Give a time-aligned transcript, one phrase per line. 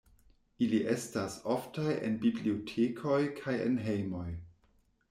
[0.67, 4.29] Ili estas oftaj en bibliotekoj kaj en hejmoj.